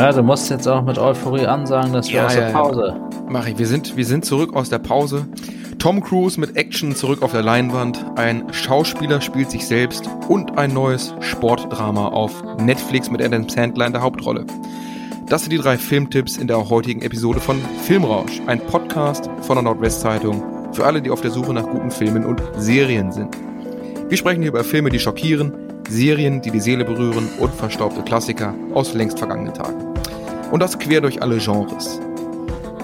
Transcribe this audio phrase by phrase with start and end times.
[0.00, 2.58] Ja, du musst jetzt auch mit Euphorie ansagen, dass wir Ja, aus ja, der ja.
[2.58, 2.96] Pause.
[3.28, 3.58] Mach ich.
[3.58, 5.28] Wir sind, wir sind zurück aus der Pause.
[5.78, 8.02] Tom Cruise mit Action zurück auf der Leinwand.
[8.16, 13.92] Ein Schauspieler spielt sich selbst und ein neues Sportdrama auf Netflix mit Adam Sandler in
[13.92, 14.46] der Hauptrolle.
[15.28, 19.62] Das sind die drei Filmtipps in der heutigen Episode von Filmrausch, ein Podcast von der
[19.64, 23.36] Nordwestzeitung für alle, die auf der Suche nach guten Filmen und Serien sind.
[24.08, 25.52] Wir sprechen hier über Filme, die schockieren,
[25.90, 29.89] Serien, die die Seele berühren und verstaubte Klassiker aus längst vergangenen Tagen.
[30.50, 32.00] Und das quer durch alle Genres.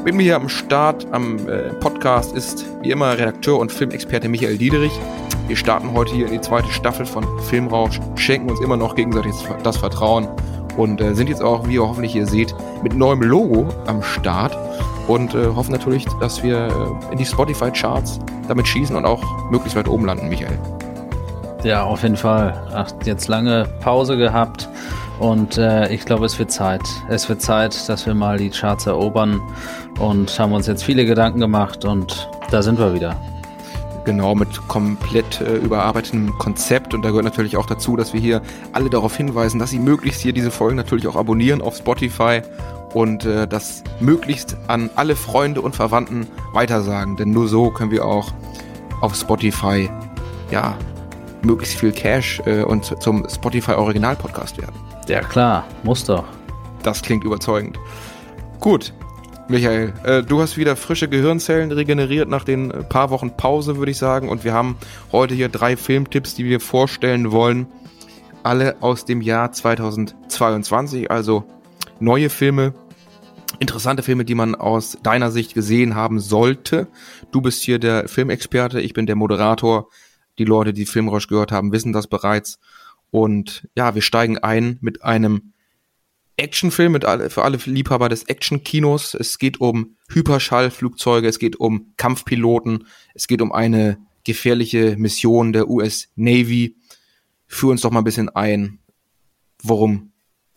[0.05, 4.57] Mit mir hier am Start am äh, Podcast ist wie immer Redakteur und Filmexperte Michael
[4.57, 4.93] Diederich.
[5.49, 9.33] Wir starten heute hier in die zweite Staffel von Filmrausch, schenken uns immer noch gegenseitig
[9.65, 10.29] das Vertrauen
[10.77, 14.57] und äh, sind jetzt auch, wie ihr hoffentlich hier seht, mit neuem Logo am Start
[15.09, 19.77] und äh, hoffen natürlich, dass wir äh, in die Spotify-Charts damit schießen und auch möglichst
[19.77, 20.57] weit oben landen, Michael.
[21.65, 22.55] Ja, auf jeden Fall.
[22.73, 24.69] Ach, jetzt lange Pause gehabt
[25.19, 26.83] und äh, ich glaube, es wird Zeit.
[27.09, 29.41] Es wird Zeit, dass wir mal die Charts erobern
[29.99, 33.17] und haben uns jetzt viele Gedanken gemacht und da sind wir wieder.
[34.05, 36.95] Genau, mit komplett äh, überarbeitetem Konzept.
[36.95, 38.41] Und da gehört natürlich auch dazu, dass wir hier
[38.73, 42.41] alle darauf hinweisen, dass sie möglichst hier diese Folgen natürlich auch abonnieren auf Spotify
[42.95, 47.17] und äh, das möglichst an alle Freunde und Verwandten weitersagen.
[47.17, 48.33] Denn nur so können wir auch
[49.01, 49.91] auf Spotify,
[50.53, 50.77] ja,
[51.43, 54.86] möglichst viel Cash äh, und zum Spotify Original Podcast werden.
[55.09, 56.25] Ja klar, muss doch.
[56.83, 57.79] Das klingt überzeugend.
[58.59, 58.93] Gut,
[59.49, 63.93] Michael, äh, du hast wieder frische Gehirnzellen regeneriert nach den äh, paar Wochen Pause, würde
[63.93, 64.29] ich sagen.
[64.29, 64.77] Und wir haben
[65.13, 67.69] heute hier drei Filmtipps, die wir vorstellen wollen.
[68.43, 71.45] Alle aus dem Jahr 2022, also
[72.01, 72.75] neue Filme,
[73.61, 76.89] interessante Filme, die man aus deiner Sicht gesehen haben sollte.
[77.31, 79.89] Du bist hier der Filmexperte, ich bin der Moderator.
[80.39, 82.59] Die Leute, die Filmrausch gehört haben, wissen das bereits.
[83.11, 85.53] Und ja, wir steigen ein mit einem
[86.37, 89.15] Actionfilm mit alle, für alle Liebhaber des Actionkinos.
[89.15, 95.69] Es geht um Hyperschallflugzeuge, es geht um Kampfpiloten, es geht um eine gefährliche Mission der
[95.69, 96.77] US Navy.
[97.47, 98.81] Führ uns doch mal ein bisschen ein.
[99.63, 100.13] Worum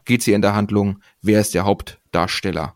[0.06, 1.02] geht's hier in der Handlung?
[1.22, 2.76] Wer ist der Hauptdarsteller?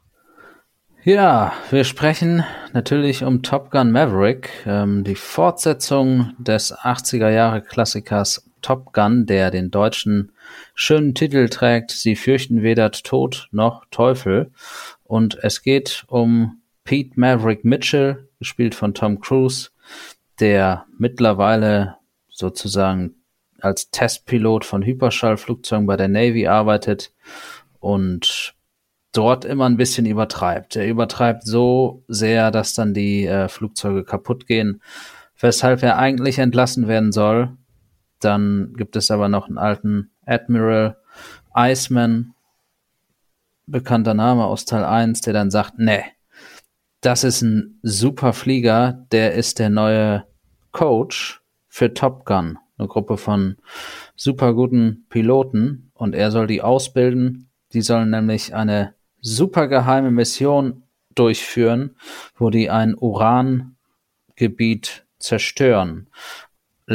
[1.03, 8.49] Ja, wir sprechen natürlich um Top Gun Maverick, ähm, die Fortsetzung des 80er Jahre Klassikers
[8.63, 10.31] Top Gun, der den deutschen
[10.73, 14.51] schönen Titel trägt, Sie fürchten weder Tod noch Teufel.
[15.03, 19.69] Und es geht um Pete Maverick Mitchell, gespielt von Tom Cruise,
[20.39, 21.97] der mittlerweile
[22.29, 23.15] sozusagen
[23.61, 27.13] als Testpilot von Hyperschallflugzeugen bei der Navy arbeitet
[27.79, 28.55] und
[29.13, 30.75] dort immer ein bisschen übertreibt.
[30.75, 34.81] Er übertreibt so sehr, dass dann die äh, Flugzeuge kaputt gehen,
[35.39, 37.55] weshalb er eigentlich entlassen werden soll.
[38.23, 40.97] Dann gibt es aber noch einen alten Admiral
[41.55, 42.33] Iceman,
[43.65, 46.03] bekannter Name aus Teil 1, der dann sagt, nee,
[47.01, 50.25] das ist ein super Flieger, der ist der neue
[50.71, 53.57] Coach für Top Gun, eine Gruppe von
[54.15, 57.49] super guten Piloten und er soll die ausbilden.
[57.73, 60.83] Die sollen nämlich eine super geheime Mission
[61.15, 61.95] durchführen,
[62.35, 63.75] wo die ein Urangebiet
[65.19, 66.07] zerstören.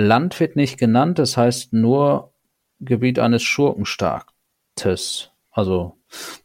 [0.07, 2.33] Land wird nicht genannt, das heißt nur
[2.81, 5.31] Gebiet eines Schurkenstaates.
[5.51, 5.99] Also,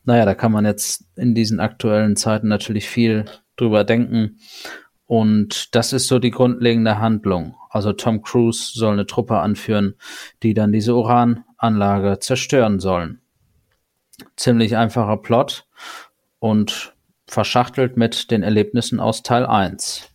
[0.04, 3.26] naja, da kann man jetzt in diesen aktuellen Zeiten natürlich viel
[3.56, 4.40] drüber denken.
[5.06, 7.56] Und das ist so die grundlegende Handlung.
[7.70, 9.96] Also Tom Cruise soll eine Truppe anführen,
[10.42, 13.22] die dann diese Urananlage zerstören sollen.
[14.36, 15.68] Ziemlich einfacher Plot
[16.40, 16.96] und
[17.28, 20.13] verschachtelt mit den Erlebnissen aus Teil 1.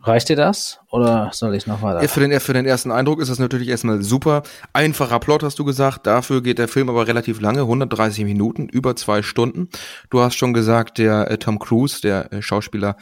[0.00, 2.06] Reicht dir das oder soll ich noch weiter?
[2.08, 4.42] Für, den, für den ersten Eindruck ist das natürlich erstmal super.
[4.72, 8.96] Einfacher Plot hast du gesagt, dafür geht der Film aber relativ lange, 130 Minuten, über
[8.96, 9.68] zwei Stunden.
[10.10, 12.96] Du hast schon gesagt, der äh, Tom Cruise, der äh, Schauspieler,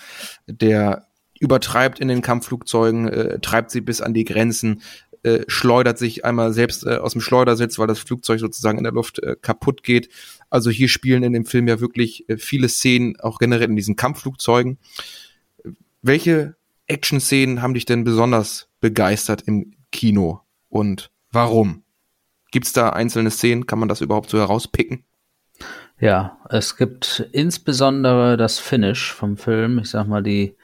[0.46, 1.06] der
[1.40, 4.82] übertreibt in den Kampfflugzeugen, äh, treibt sie bis an die Grenzen,
[5.24, 8.92] äh, schleudert sich einmal selbst äh, aus dem Schleudersitz, weil das Flugzeug sozusagen in der
[8.92, 10.08] Luft äh, kaputt geht.
[10.50, 14.78] Also hier spielen in dem Film ja wirklich viele Szenen, auch generell in diesen Kampfflugzeugen.
[16.02, 16.56] Welche
[16.92, 21.82] Action-Szenen haben dich denn besonders begeistert im Kino und warum?
[22.50, 23.66] Gibt's da einzelne Szenen?
[23.66, 25.04] Kann man das überhaupt so herauspicken?
[25.98, 29.78] Ja, es gibt insbesondere das Finish vom Film.
[29.78, 30.56] Ich sag mal, die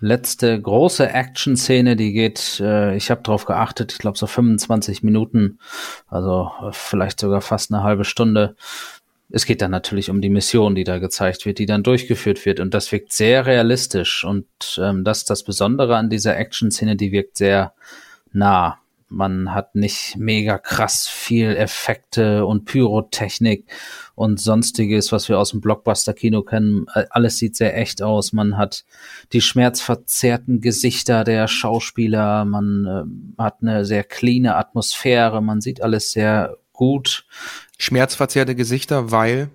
[0.00, 5.58] letzte große Action-Szene, die geht, äh, ich habe drauf geachtet, ich glaube so 25 Minuten,
[6.06, 8.56] also äh, vielleicht sogar fast eine halbe Stunde.
[9.30, 12.60] Es geht dann natürlich um die Mission, die da gezeigt wird, die dann durchgeführt wird.
[12.60, 14.24] Und das wirkt sehr realistisch.
[14.24, 14.46] Und
[14.82, 17.74] ähm, das ist das Besondere an dieser Action-Szene, die wirkt sehr
[18.32, 18.78] nah.
[19.10, 23.66] man hat nicht mega krass viel Effekte und Pyrotechnik
[24.14, 26.86] und sonstiges, was wir aus dem Blockbuster-Kino kennen.
[27.10, 28.32] Alles sieht sehr echt aus.
[28.32, 28.84] Man hat
[29.32, 32.44] die schmerzverzerrten Gesichter der Schauspieler.
[32.44, 32.86] Man
[33.38, 35.42] äh, hat eine sehr cleane Atmosphäre.
[35.42, 37.26] Man sieht alles sehr gut.
[37.76, 39.50] Schmerzverzerrte Gesichter, weil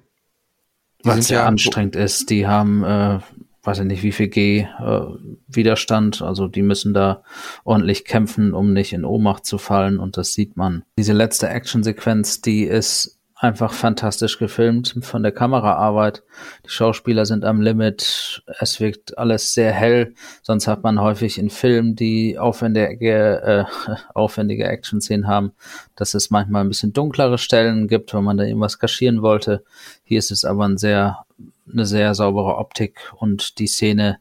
[1.04, 2.30] weil es sehr ja anstrengend ist.
[2.30, 3.20] Die haben äh,
[3.64, 5.02] weiß ich nicht, wie viel G äh,
[5.48, 6.22] Widerstand.
[6.22, 7.24] Also die müssen da
[7.64, 10.00] ordentlich kämpfen, um nicht in Ohnmacht zu fallen.
[10.00, 10.84] Und das sieht man.
[10.98, 16.24] Diese letzte Actionsequenz, die ist einfach fantastisch gefilmt von der Kameraarbeit.
[16.66, 18.42] Die Schauspieler sind am Limit.
[18.60, 20.16] Es wirkt alles sehr hell.
[20.42, 25.52] Sonst hat man häufig in Filmen, die aufwendige, äh, aufwendige Action-Szenen haben,
[25.96, 29.66] dass es manchmal ein bisschen dunklere Stellen gibt, wenn man da irgendwas kaschieren wollte.
[30.04, 31.26] Hier ist es aber ein sehr
[31.72, 34.20] eine sehr saubere Optik und die Szene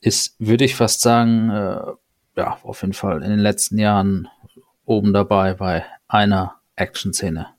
[0.00, 1.80] ist, würde ich fast sagen, äh,
[2.36, 4.28] ja, auf jeden Fall in den letzten Jahren
[4.84, 7.53] oben dabei bei einer Action-Szene.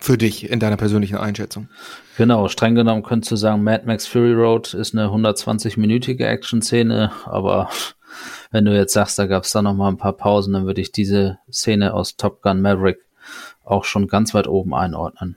[0.00, 1.68] Für dich in deiner persönlichen Einschätzung.
[2.16, 7.68] Genau, streng genommen könntest du sagen, Mad Max Fury Road ist eine 120-minütige Action-Szene, aber
[8.50, 10.80] wenn du jetzt sagst, da gab es da noch mal ein paar Pausen, dann würde
[10.80, 12.98] ich diese Szene aus Top Gun Maverick
[13.64, 15.36] auch schon ganz weit oben einordnen.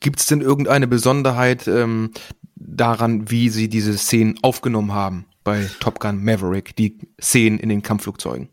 [0.00, 2.12] Gibt es denn irgendeine Besonderheit ähm,
[2.54, 7.82] daran, wie sie diese Szenen aufgenommen haben bei Top Gun Maverick, die Szenen in den
[7.82, 8.48] Kampfflugzeugen?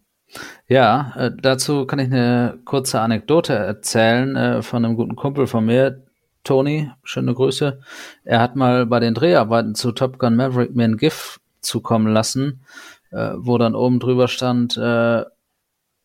[0.68, 5.66] Ja, äh, dazu kann ich eine kurze Anekdote erzählen äh, von einem guten Kumpel von
[5.66, 6.04] mir,
[6.44, 7.80] Tony, schöne Grüße.
[8.24, 12.66] Er hat mal bei den Dreharbeiten zu Top Gun Maverick mir ein GIF zukommen lassen,
[13.12, 15.24] äh, wo dann oben drüber stand, äh,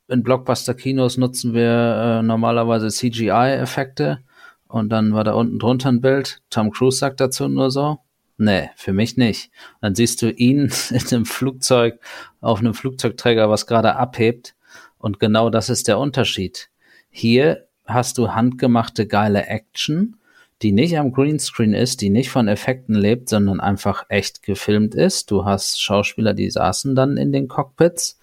[0.09, 4.21] in Blockbuster-Kinos nutzen wir äh, normalerweise CGI-Effekte
[4.67, 6.41] und dann war da unten drunter ein Bild.
[6.51, 7.99] Tom Cruise sagt dazu nur so,
[8.38, 9.50] nee, für mich nicht.
[9.81, 12.00] dann siehst du ihn in einem Flugzeug,
[12.40, 14.55] auf einem Flugzeugträger, was gerade abhebt.
[14.99, 16.70] Und genau das ist der Unterschied.
[17.11, 20.17] Hier hast du handgemachte geile Action,
[20.62, 25.31] die nicht am Greenscreen ist, die nicht von Effekten lebt, sondern einfach echt gefilmt ist.
[25.31, 28.19] Du hast Schauspieler, die saßen dann in den Cockpits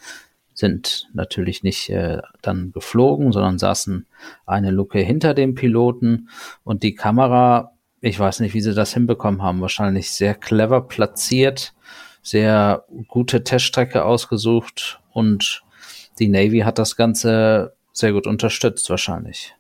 [0.56, 4.08] sind natürlich nicht äh, dann geflogen, sondern saßen
[4.46, 6.30] eine Luke hinter dem Piloten
[6.64, 7.75] und die Kamera,
[8.06, 11.74] ich weiß nicht, wie sie das hinbekommen haben, wahrscheinlich sehr clever platziert,
[12.22, 15.64] sehr gute Teststrecke ausgesucht und
[16.20, 19.56] die Navy hat das Ganze sehr gut unterstützt wahrscheinlich.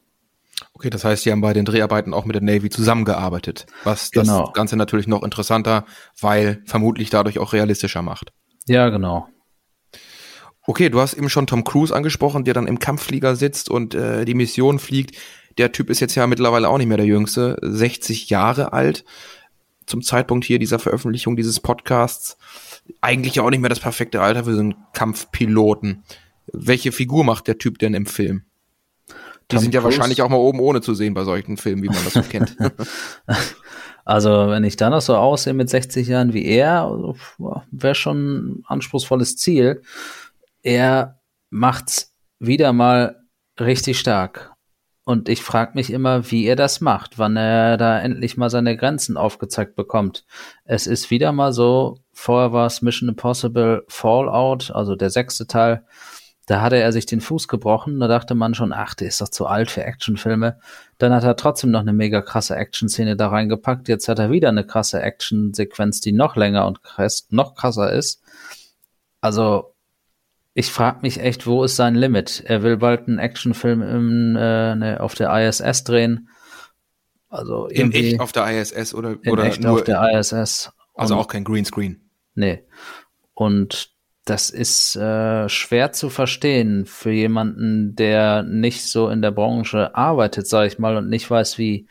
[0.73, 4.27] Okay, das heißt, Sie haben bei den Dreharbeiten auch mit der Navy zusammengearbeitet, was das
[4.27, 4.51] genau.
[4.51, 5.85] Ganze natürlich noch interessanter,
[6.21, 8.31] weil vermutlich dadurch auch realistischer macht.
[8.67, 9.27] Ja, genau.
[10.67, 14.23] Okay, du hast eben schon Tom Cruise angesprochen, der dann im Kampfflieger sitzt und äh,
[14.25, 15.17] die Mission fliegt.
[15.57, 19.05] Der Typ ist jetzt ja mittlerweile auch nicht mehr der Jüngste, 60 Jahre alt
[19.85, 22.37] zum Zeitpunkt hier dieser Veröffentlichung dieses Podcasts.
[23.01, 26.03] Eigentlich auch nicht mehr das perfekte Alter für so einen Kampfpiloten.
[26.51, 28.43] Welche Figur macht der Typ denn im Film?
[29.51, 29.97] Die Tom sind ja Cruise?
[29.97, 32.57] wahrscheinlich auch mal oben ohne zu sehen bei solchen Filmen, wie man das so kennt.
[34.03, 37.15] Also, wenn ich da noch so aussehe mit 60 Jahren wie er,
[37.71, 39.81] wäre schon ein anspruchsvolles Ziel
[40.65, 41.21] er
[41.51, 43.23] macht's wieder mal
[43.59, 44.54] richtig stark.
[45.05, 48.75] Und ich frage mich immer, wie er das macht, wann er da endlich mal seine
[48.75, 50.25] Grenzen aufgezeigt bekommt.
[50.63, 55.85] Es ist wieder mal so, vorher war es Mission Impossible Fallout, also der sechste Teil.
[56.47, 59.29] Da hatte er sich den Fuß gebrochen, da dachte man schon, ach, der ist doch
[59.29, 60.59] zu alt für Actionfilme.
[60.97, 63.87] Dann hat er trotzdem noch eine mega krasse Action-Szene da reingepackt.
[63.87, 66.79] Jetzt hat er wieder eine krasse Action-Sequenz, die noch länger und
[67.29, 68.23] noch krasser ist.
[69.21, 69.74] Also,
[70.57, 72.41] ich frage mich echt, wo ist sein Limit?
[72.45, 76.29] Er will bald einen Actionfilm im, äh, ne, auf der ISS drehen.
[77.27, 80.71] Also in echt auf der ISS oder, in oder echt nur auf der ISS.
[80.93, 82.09] Also auch kein Greenscreen.
[82.35, 82.63] Nee.
[83.33, 83.91] Und
[84.23, 90.47] das ist äh, schwer zu verstehen für jemanden, der nicht so in der Branche arbeitet,
[90.47, 91.89] sage ich mal, und nicht weiß, wie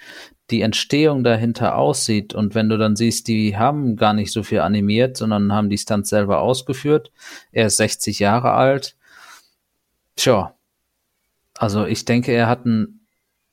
[0.50, 2.34] die Entstehung dahinter aussieht.
[2.34, 5.78] Und wenn du dann siehst, die haben gar nicht so viel animiert, sondern haben die
[5.78, 7.10] Stunts selber ausgeführt.
[7.52, 8.96] Er ist 60 Jahre alt.
[10.16, 10.54] Tja.
[11.56, 13.00] Also ich denke, er hat ein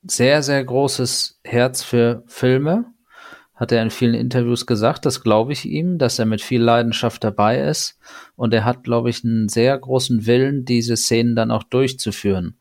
[0.03, 2.85] sehr, sehr großes Herz für Filme.
[3.55, 5.05] Hat er in vielen Interviews gesagt.
[5.05, 7.99] Das glaube ich ihm, dass er mit viel Leidenschaft dabei ist.
[8.35, 12.57] Und er hat, glaube ich, einen sehr großen Willen, diese Szenen dann auch durchzuführen.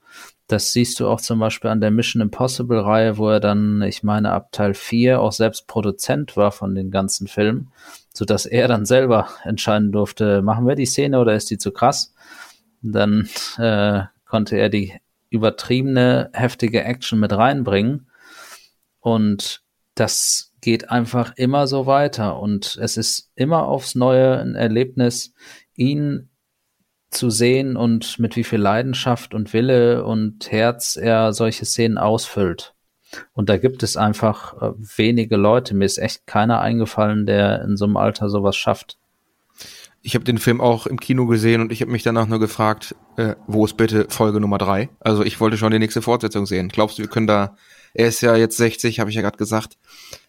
[0.51, 4.03] Das siehst du auch zum Beispiel an der Mission Impossible Reihe, wo er dann, ich
[4.03, 7.71] meine, ab Teil 4 auch selbst Produzent war von den ganzen Filmen,
[8.13, 11.71] so dass er dann selber entscheiden durfte, machen wir die Szene oder ist die zu
[11.71, 12.13] krass?
[12.83, 13.29] Dann
[13.59, 14.95] äh, konnte er die
[15.29, 18.11] übertriebene, heftige Action mit reinbringen
[18.99, 19.63] und
[19.95, 25.33] das geht einfach immer so weiter und es ist immer aufs Neue ein Erlebnis,
[25.77, 26.30] ihn
[27.11, 32.75] zu sehen und mit wie viel Leidenschaft und Wille und Herz er solche Szenen ausfüllt.
[33.33, 35.75] Und da gibt es einfach äh, wenige Leute.
[35.75, 38.99] Mir ist echt keiner eingefallen, der in so einem Alter sowas schafft.
[40.03, 42.95] Ich habe den Film auch im Kino gesehen und ich habe mich danach nur gefragt,
[43.17, 44.89] äh, wo ist bitte Folge Nummer drei?
[45.01, 46.69] Also ich wollte schon die nächste Fortsetzung sehen.
[46.69, 47.57] Glaubst du, wir können da,
[47.93, 49.77] er ist ja jetzt 60, habe ich ja gerade gesagt,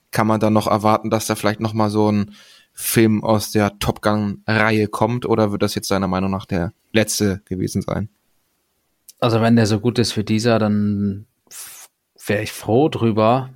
[0.10, 2.34] kann man dann noch erwarten, dass da vielleicht noch mal so ein
[2.82, 7.42] Film aus der Top Gun-Reihe kommt oder wird das jetzt deiner Meinung nach der letzte
[7.46, 8.10] gewesen sein?
[9.20, 11.28] Also wenn der so gut ist wie dieser, dann
[12.26, 13.50] wäre ich froh drüber.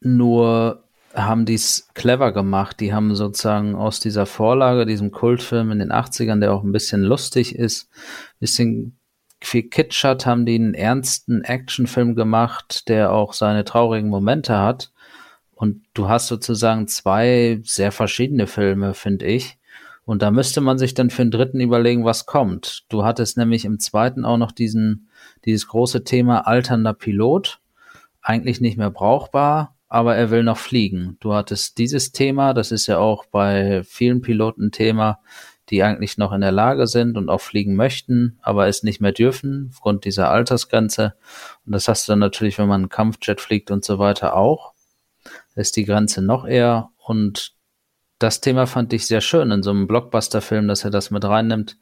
[0.00, 2.78] Nur haben die es clever gemacht.
[2.78, 7.02] Die haben sozusagen aus dieser Vorlage, diesem Kultfilm in den 80ern, der auch ein bisschen
[7.02, 8.98] lustig ist, ein bisschen
[9.40, 14.91] viel Kitsch hat, haben die einen ernsten Actionfilm gemacht, der auch seine traurigen Momente hat.
[15.62, 19.58] Und du hast sozusagen zwei sehr verschiedene Filme, finde ich.
[20.04, 22.82] Und da müsste man sich dann für den dritten überlegen, was kommt.
[22.88, 25.08] Du hattest nämlich im zweiten auch noch diesen,
[25.44, 27.60] dieses große Thema alternder Pilot.
[28.22, 31.16] Eigentlich nicht mehr brauchbar, aber er will noch fliegen.
[31.20, 35.20] Du hattest dieses Thema, das ist ja auch bei vielen Piloten Thema,
[35.70, 39.12] die eigentlich noch in der Lage sind und auch fliegen möchten, aber es nicht mehr
[39.12, 41.14] dürfen, aufgrund dieser Altersgrenze.
[41.64, 44.71] Und das hast du dann natürlich, wenn man einen Kampfjet fliegt und so weiter auch.
[45.54, 47.54] Ist die Grenze noch eher und
[48.22, 51.76] das Thema fand ich sehr schön in so einem Blockbuster-Film, dass er das mit reinnimmt.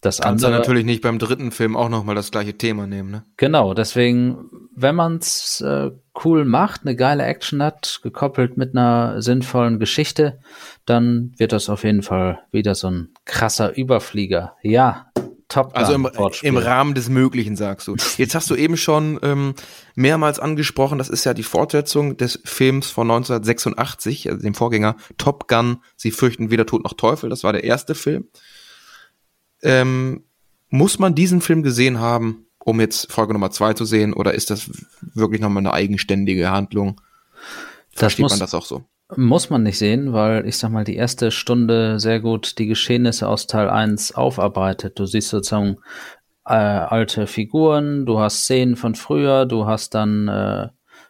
[0.00, 3.24] Das Kannst andere natürlich nicht beim dritten Film auch nochmal das gleiche Thema nehmen, ne?
[3.36, 5.92] Genau, deswegen, wenn man es äh,
[6.24, 10.40] cool macht, eine geile Action hat, gekoppelt mit einer sinnvollen Geschichte,
[10.84, 14.56] dann wird das auf jeden Fall wieder so ein krasser Überflieger.
[14.62, 15.12] Ja,
[15.48, 16.08] Top also im,
[16.42, 17.96] im, Rahmen des Möglichen, sagst du.
[18.16, 19.54] Jetzt hast du eben schon ähm,
[19.94, 25.46] mehrmals angesprochen, das ist ja die Fortsetzung des Films von 1986, also dem Vorgänger Top
[25.48, 28.28] Gun, Sie fürchten weder Tod noch Teufel, das war der erste Film.
[29.62, 30.24] Ähm,
[30.70, 34.50] muss man diesen Film gesehen haben, um jetzt Folge Nummer zwei zu sehen, oder ist
[34.50, 34.70] das
[35.00, 37.00] wirklich nochmal eine eigenständige Handlung?
[37.92, 38.84] Versteht man das auch so?
[39.16, 43.28] Muss man nicht sehen, weil ich sag mal, die erste Stunde sehr gut die Geschehnisse
[43.28, 44.98] aus Teil 1 aufarbeitet.
[44.98, 45.76] Du siehst sozusagen
[46.46, 50.68] äh, alte Figuren, du hast Szenen von früher, du hast dann äh,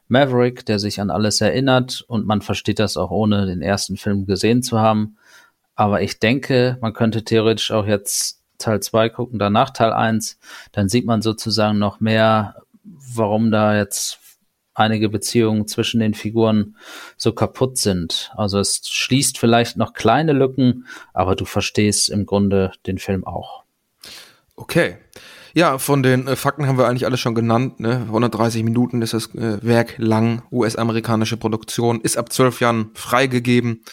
[0.08, 4.26] Maverick, der sich an alles erinnert und man versteht das auch ohne den ersten Film
[4.26, 5.16] gesehen zu haben.
[5.76, 10.38] Aber ich denke, man könnte theoretisch auch jetzt Teil 2 gucken, danach Teil 1,
[10.72, 14.18] dann sieht man sozusagen noch mehr, warum da jetzt
[14.74, 16.76] einige Beziehungen zwischen den Figuren
[17.16, 18.32] so kaputt sind.
[18.36, 23.64] Also es schließt vielleicht noch kleine Lücken, aber du verstehst im Grunde den Film auch.
[24.56, 24.98] Okay.
[25.56, 27.78] Ja, von den äh, Fakten haben wir eigentlich alles schon genannt.
[27.78, 28.02] Ne?
[28.06, 33.84] 130 Minuten ist das äh, Werk lang, US-amerikanische Produktion, ist ab zwölf Jahren freigegeben.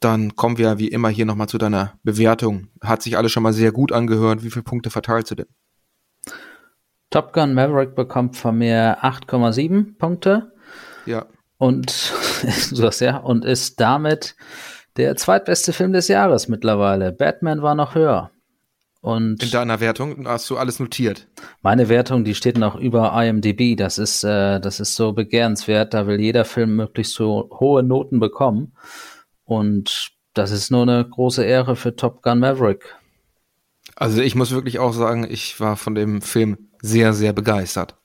[0.00, 2.68] Dann kommen wir wie immer hier nochmal zu deiner Bewertung.
[2.82, 4.42] Hat sich alles schon mal sehr gut angehört.
[4.42, 5.46] Wie viele Punkte verteilst du denn?
[7.10, 10.52] Top Gun Maverick bekommt von mir 8,7 Punkte.
[11.06, 11.26] Ja.
[11.58, 12.12] Und
[12.70, 14.36] du hast ja, und ist damit
[14.96, 17.12] der zweitbeste Film des Jahres mittlerweile.
[17.12, 18.30] Batman war noch höher.
[19.02, 21.26] Und in deiner Wertung hast du alles notiert.
[21.62, 23.76] Meine Wertung, die steht noch über IMDb.
[23.76, 25.94] Das ist, äh, das ist so begehrenswert.
[25.94, 28.74] Da will jeder Film möglichst so hohe Noten bekommen.
[29.44, 32.94] Und das ist nur eine große Ehre für Top Gun Maverick.
[34.00, 37.96] Also ich muss wirklich auch sagen, ich war von dem Film sehr, sehr begeistert.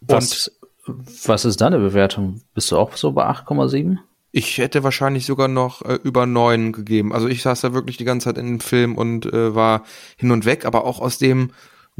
[0.00, 0.52] Was,
[0.86, 2.42] was ist deine Bewertung?
[2.54, 3.98] Bist du auch so bei 8,7?
[4.30, 7.12] Ich hätte wahrscheinlich sogar noch äh, über 9 gegeben.
[7.12, 9.82] Also ich saß da wirklich die ganze Zeit in dem Film und äh, war
[10.16, 11.50] hin und weg, aber auch aus dem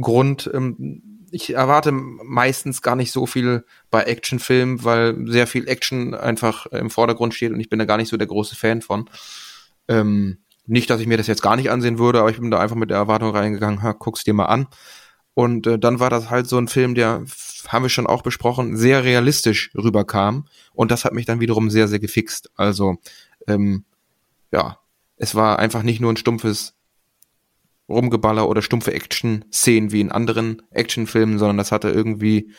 [0.01, 6.15] Grund, ähm, ich erwarte meistens gar nicht so viel bei Actionfilmen, weil sehr viel Action
[6.15, 9.11] einfach im Vordergrund steht und ich bin da gar nicht so der große Fan von.
[9.89, 12.61] Ähm, nicht, dass ich mir das jetzt gar nicht ansehen würde, aber ich bin da
[12.61, 14.69] einfach mit der Erwartung reingegangen, ha, guck's dir mal an.
[15.35, 17.25] Und äh, dann war das halt so ein Film, der,
[17.69, 20.47] haben wir schon auch besprochen, sehr realistisch rüberkam.
[20.73, 22.51] Und das hat mich dann wiederum sehr, sehr gefixt.
[22.57, 22.97] Also,
[23.47, 23.85] ähm,
[24.53, 24.79] ja,
[25.17, 26.75] es war einfach nicht nur ein stumpfes
[27.89, 32.53] Rumgeballer oder stumpfe Action-Szenen wie in anderen Actionfilmen, sondern das hatte irgendwie,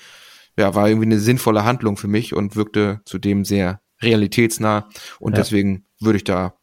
[0.58, 4.90] ja, war irgendwie eine sinnvolle Handlung für mich und wirkte zudem sehr realitätsnah.
[5.20, 5.38] Und ja.
[5.38, 6.56] deswegen würde ich da,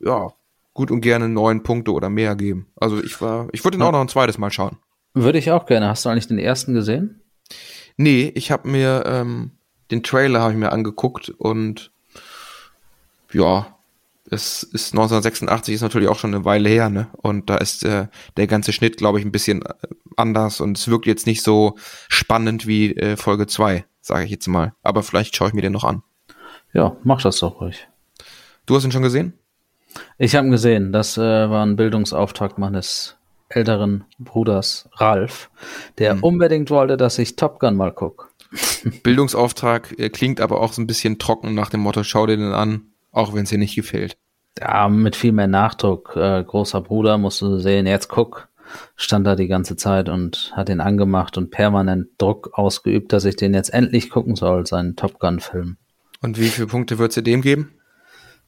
[0.00, 0.32] ja,
[0.76, 2.68] gut und gerne neun Punkte oder mehr geben.
[2.76, 4.76] Also ich war, ich würde ihn auch noch ein zweites Mal schauen.
[5.14, 5.88] Würde ich auch gerne.
[5.88, 7.22] Hast du eigentlich den ersten gesehen?
[7.96, 9.52] Nee, ich habe mir ähm,
[9.90, 11.90] den Trailer habe ich mir angeguckt und
[13.32, 13.66] ja,
[14.30, 17.08] es ist 1986 ist natürlich auch schon eine Weile her, ne?
[17.16, 19.72] Und da ist äh, der ganze Schnitt, glaube ich, ein bisschen äh,
[20.16, 21.76] anders und es wirkt jetzt nicht so
[22.08, 24.74] spannend wie äh, Folge 2, sage ich jetzt mal.
[24.82, 26.02] Aber vielleicht schaue ich mir den noch an.
[26.72, 27.88] Ja, mach das doch ruhig.
[28.66, 29.34] Du hast ihn schon gesehen?
[30.18, 30.92] Ich habe ihn gesehen.
[30.92, 33.16] Das äh, war ein Bildungsauftrag meines
[33.48, 35.50] älteren Bruders Ralf,
[35.98, 36.22] der hm.
[36.22, 38.26] unbedingt wollte, dass ich Top Gun mal gucke.
[39.02, 42.82] Bildungsauftrag klingt aber auch so ein bisschen trocken nach dem Motto, schau dir den an,
[43.12, 44.16] auch wenn es dir nicht gefällt.
[44.58, 46.16] Ja, mit viel mehr Nachdruck.
[46.16, 48.48] Äh, großer Bruder musst du sehen, jetzt guck,
[48.96, 53.36] stand da die ganze Zeit und hat ihn angemacht und permanent Druck ausgeübt, dass ich
[53.36, 55.76] den jetzt endlich gucken soll, seinen Top Gun-Film.
[56.22, 57.74] Und wie viele Punkte würdest du dem geben?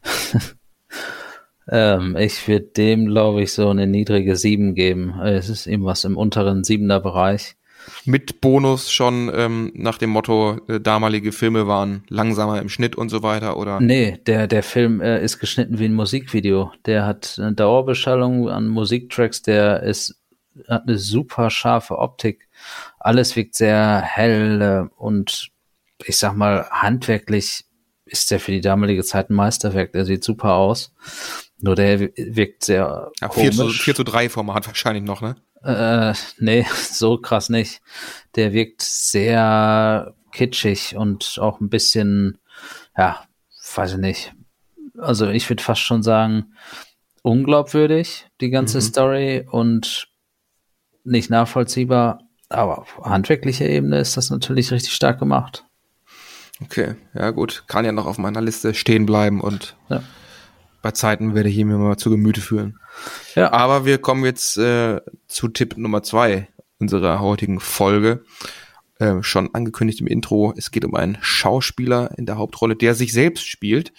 [1.69, 5.21] ähm, ich würde dem, glaube ich, so eine niedrige 7 geben.
[5.21, 7.57] Es ist irgendwas im unteren 7er Bereich
[8.05, 13.09] mit Bonus schon ähm, nach dem Motto, äh, damalige Filme waren langsamer im Schnitt und
[13.09, 13.81] so weiter, oder?
[13.81, 16.73] Nee, der, der Film äh, ist geschnitten wie ein Musikvideo.
[16.87, 20.21] Der hat eine Dauerbeschallung an Musiktracks, der ist,
[20.69, 22.49] hat eine super scharfe Optik.
[22.99, 25.51] Alles wirkt sehr hell äh, und
[26.05, 27.65] ich sag mal, handwerklich
[28.05, 29.93] ist der für die damalige Zeit ein Meisterwerk.
[29.93, 30.95] Der sieht super aus.
[31.61, 35.37] Nur der wirkt sehr ja, 4 zu, 4 zu 3 Format wahrscheinlich noch, ne?
[35.63, 37.81] Äh, nee, so krass nicht.
[38.37, 42.39] Der wirkt sehr kitschig und auch ein bisschen,
[42.97, 43.25] ja,
[43.75, 44.33] weiß ich nicht.
[44.99, 46.55] Also ich würde fast schon sagen,
[47.23, 48.83] unglaubwürdig, die ganze mhm.
[48.83, 50.09] Story und
[51.05, 55.65] nicht nachvollziehbar, aber auf handwerklicher Ebene ist das natürlich richtig stark gemacht.
[56.63, 60.03] Okay, ja gut, kann ja noch auf meiner Liste stehen bleiben und ja.
[60.83, 62.79] Bei Zeiten werde ich ihn mir mal zu Gemüte führen.
[63.35, 63.53] Ja.
[63.53, 68.25] Aber wir kommen jetzt äh, zu Tipp Nummer zwei unserer heutigen Folge.
[68.99, 73.13] Äh, schon angekündigt im Intro, es geht um einen Schauspieler in der Hauptrolle, der sich
[73.13, 73.93] selbst spielt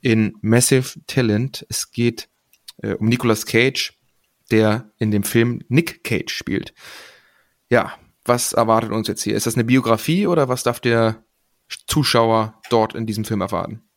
[0.00, 1.66] in Massive Talent.
[1.68, 2.28] Es geht
[2.82, 3.94] äh, um Nicolas Cage,
[4.50, 6.72] der in dem Film Nick Cage spielt.
[7.68, 7.94] Ja,
[8.24, 9.34] was erwartet uns jetzt hier?
[9.34, 11.24] Ist das eine Biografie oder was darf der
[11.86, 13.87] Zuschauer dort in diesem Film erwarten?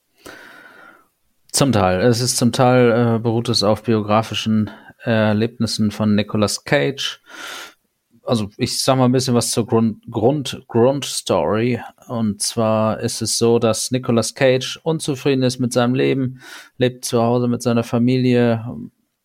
[1.52, 2.00] Zum Teil.
[2.02, 4.72] Es ist zum Teil äh, beruht es auf biografischen
[5.04, 7.22] Erlebnissen von Nicolas Cage.
[8.24, 11.82] Also ich sag mal ein bisschen was zur Grund, Grund, Grundstory.
[12.08, 16.42] Und zwar ist es so, dass Nicolas Cage unzufrieden ist mit seinem Leben,
[16.78, 18.66] lebt zu Hause mit seiner Familie,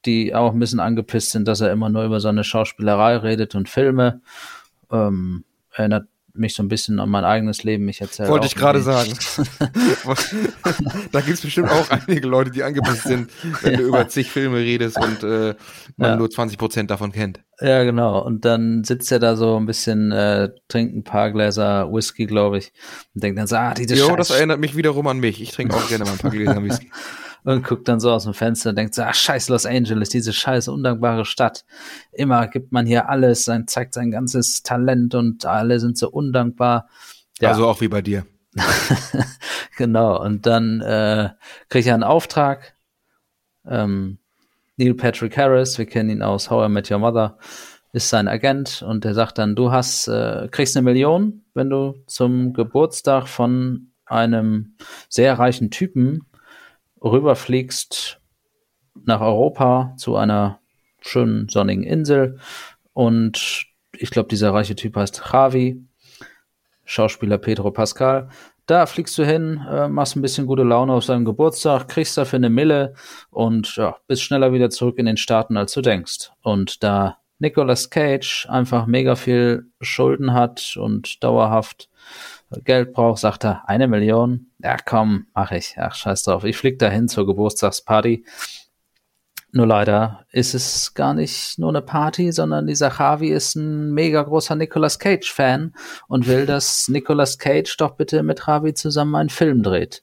[0.05, 3.69] die auch ein bisschen angepisst sind, dass er immer nur über seine Schauspielerei redet und
[3.69, 4.21] Filme.
[4.91, 7.85] Ähm, erinnert mich so ein bisschen an mein eigenes Leben.
[7.85, 9.13] mich erzähle Wollte ich gerade sagen.
[11.13, 13.31] da gibt es bestimmt auch einige Leute, die angepasst sind,
[13.63, 13.79] wenn ja.
[13.79, 15.55] du über zig Filme redest und äh,
[15.97, 16.17] man ja.
[16.17, 17.41] nur 20 Prozent davon kennt.
[17.61, 18.23] Ja, genau.
[18.23, 22.59] Und dann sitzt er da so ein bisschen, äh, trinkt ein paar Gläser Whisky, glaube
[22.59, 22.73] ich,
[23.15, 25.41] und denkt dann so, ah, diese Jo, das erinnert mich wiederum an mich.
[25.41, 26.91] Ich trinke auch gerne mal ein paar Gläser Whisky.
[27.47, 30.33] und guckt dann so aus dem Fenster und denkt so, ach scheiß Los Angeles, diese
[30.33, 31.65] scheiß undankbare Stadt.
[32.11, 36.89] Immer gibt man hier alles, sein, zeigt sein ganzes Talent und alle sind so undankbar.
[37.41, 37.51] Ja.
[37.51, 38.27] Also auch wie bei dir.
[39.77, 41.31] genau, und dann äh,
[41.69, 42.75] kriegt er einen Auftrag.
[43.65, 44.19] Ähm,
[44.77, 47.39] Neil Patrick Harris, wir kennen ihn aus How I Met Your Mother,
[47.93, 51.95] ist sein Agent und der sagt dann, du hast, äh, kriegst eine Million, wenn du
[52.09, 54.75] zum Geburtstag von einem
[55.09, 56.27] sehr reichen Typen
[57.03, 58.21] rüberfliegst
[59.05, 60.61] nach Europa zu einer
[61.01, 62.39] schönen sonnigen Insel
[62.93, 63.67] und
[63.99, 65.83] ich glaube, dieser reiche Typ heißt Javi,
[66.85, 68.29] Schauspieler Pedro Pascal.
[68.67, 72.39] Da fliegst du hin, äh, machst ein bisschen gute Laune auf seinem Geburtstag, kriegst dafür
[72.39, 72.95] eine Mille
[73.31, 76.31] und ja, bist schneller wieder zurück in den Staaten, als du denkst.
[76.43, 81.89] Und da Nicolas Cage einfach mega viel Schulden hat und dauerhaft
[82.65, 84.47] Geld braucht, sagt er, eine Million.
[84.59, 85.75] Ja, komm, mach ich.
[85.79, 86.45] Ach, scheiß drauf.
[86.45, 88.25] Ich flieg dahin zur Geburtstagsparty.
[89.53, 94.23] Nur leider ist es gar nicht nur eine Party, sondern dieser Javi ist ein mega
[94.23, 95.75] großer Nicolas Cage-Fan
[96.09, 100.03] und will, dass Nicolas Cage doch bitte mit Javi zusammen einen Film dreht.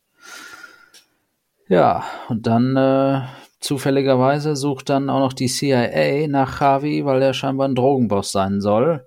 [1.67, 3.21] Ja, und dann äh,
[3.59, 8.59] zufälligerweise sucht dann auch noch die CIA nach Javi, weil er scheinbar ein Drogenboss sein
[8.59, 9.05] soll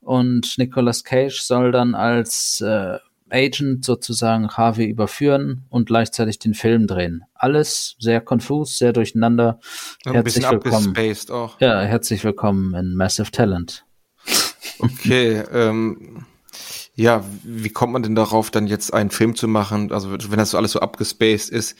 [0.00, 2.98] und Nicolas Cage soll dann als äh,
[3.30, 7.22] Agent sozusagen Harvey überführen und gleichzeitig den Film drehen.
[7.34, 9.60] Alles sehr konfus, sehr durcheinander.
[10.04, 10.94] Ein herzlich willkommen.
[11.30, 11.60] Auch.
[11.60, 13.84] Ja, herzlich willkommen in Massive Talent.
[14.78, 16.26] Okay, ähm,
[16.94, 19.92] ja, wie kommt man denn darauf, dann jetzt einen Film zu machen?
[19.92, 21.76] Also wenn das so alles so abgespaced ist,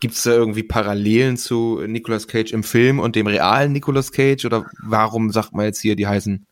[0.00, 4.44] gibt es da irgendwie Parallelen zu Nicolas Cage im Film und dem realen Nicolas Cage?
[4.44, 6.46] Oder warum sagt man jetzt hier, die heißen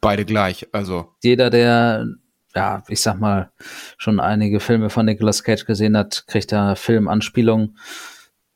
[0.00, 0.66] beide gleich.
[0.72, 2.06] Also jeder, der
[2.54, 3.50] ja, ich sag mal,
[3.96, 7.78] schon einige Filme von Nicolas Cage gesehen hat, kriegt da Filmanspielungen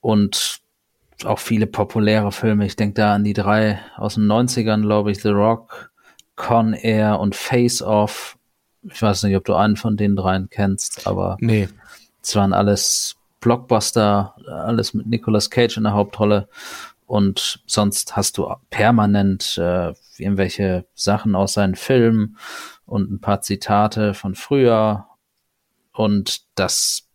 [0.00, 0.60] und
[1.24, 2.66] auch viele populäre Filme.
[2.66, 5.92] Ich denke da an die drei aus den 90ern, glaube ich, The Rock,
[6.34, 8.36] Con Air und Face Off.
[8.82, 11.68] Ich weiß nicht, ob du einen von den dreien kennst, aber nee.
[12.22, 16.48] es waren alles Blockbuster, alles mit Nicolas Cage in der Hauptrolle.
[17.06, 22.36] und sonst hast du permanent äh, irgendwelche Sachen aus seinen Filmen
[22.84, 25.06] und ein paar Zitate von früher
[25.92, 27.08] und das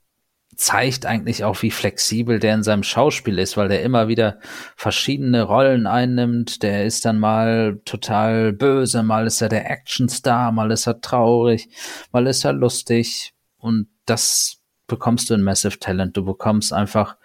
[0.59, 4.39] zeigt eigentlich auch, wie flexibel der in seinem Schauspiel ist, weil der immer wieder
[4.75, 6.63] verschiedene Rollen einnimmt.
[6.63, 11.69] Der ist dann mal total böse, mal ist er der Actionstar, mal ist er traurig,
[12.11, 13.33] mal ist er lustig.
[13.57, 14.57] Und das
[14.87, 16.17] bekommst du in Massive Talent.
[16.17, 17.15] Du bekommst einfach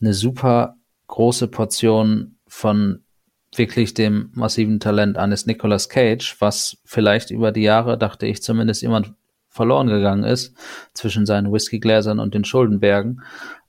[0.00, 3.04] eine super große Portion von
[3.54, 8.82] wirklich dem massiven Talent eines Nicolas Cage, was vielleicht über die Jahre, dachte ich zumindest,
[8.82, 9.14] jemand
[9.48, 10.54] verloren gegangen ist
[10.94, 13.22] zwischen seinen Whiskygläsern und den Schuldenbergen.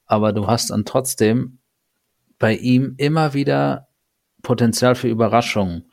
[0.06, 1.58] Aber du hast dann trotzdem
[2.38, 3.88] bei ihm immer wieder
[4.44, 5.92] Potenzial für Überraschungen.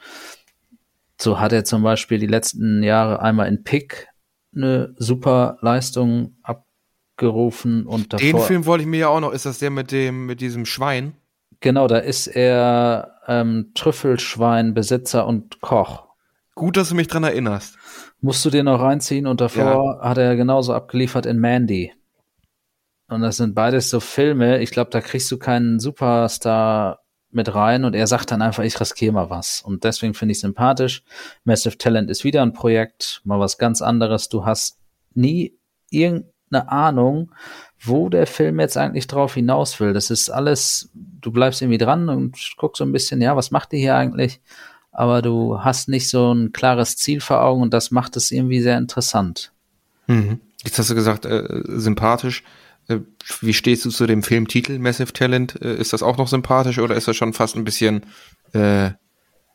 [1.20, 4.08] So hat er zum Beispiel die letzten Jahre einmal in Pick
[4.54, 8.26] eine super Leistung abgerufen und davor.
[8.26, 9.32] Den Film wollte ich mir ja auch noch.
[9.32, 11.14] Ist das der mit dem mit diesem Schwein?
[11.60, 16.06] Genau, da ist er ähm, Trüffelschwein, Besitzer und Koch.
[16.54, 17.76] Gut, dass du mich dran erinnerst.
[18.20, 20.08] Musst du dir noch reinziehen und davor ja.
[20.08, 21.92] hat er genauso abgeliefert in Mandy.
[23.08, 27.84] Und das sind beides so Filme, ich glaube, da kriegst du keinen Superstar mit rein
[27.84, 29.62] und er sagt dann einfach, ich riskiere mal was.
[29.62, 31.02] Und deswegen finde ich sympathisch.
[31.44, 34.28] Massive Talent ist wieder ein Projekt, mal was ganz anderes.
[34.28, 34.78] Du hast
[35.14, 35.58] nie
[35.90, 37.32] irgendeine Ahnung,
[37.80, 39.92] wo der Film jetzt eigentlich drauf hinaus will.
[39.92, 40.90] Das ist alles,
[41.20, 44.40] du bleibst irgendwie dran und guckst so ein bisschen, ja, was macht die hier eigentlich?
[44.98, 48.60] aber du hast nicht so ein klares Ziel vor Augen und das macht es irgendwie
[48.60, 49.52] sehr interessant.
[50.08, 50.40] Mhm.
[50.64, 52.42] Jetzt hast du gesagt, äh, sympathisch.
[52.88, 52.98] Äh,
[53.40, 55.60] wie stehst du zu dem Filmtitel Massive Talent?
[55.62, 58.06] Äh, ist das auch noch sympathisch oder ist das schon fast ein bisschen
[58.54, 58.90] äh,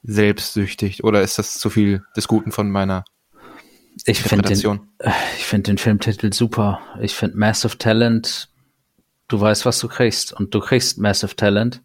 [0.04, 3.04] selbstsüchtig oder ist das zu viel des Guten von meiner
[4.06, 4.80] ich finde den,
[5.38, 6.80] ich finde den Filmtitel super.
[7.02, 8.50] Ich finde Massive Talent,
[9.28, 11.82] du weißt, was du kriegst und du kriegst Massive Talent.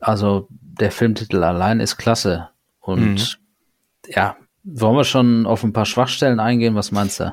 [0.00, 2.50] Also der Filmtitel allein ist klasse.
[2.80, 4.12] Und mhm.
[4.12, 6.74] ja, wollen wir schon auf ein paar Schwachstellen eingehen?
[6.74, 7.32] Was meinst du?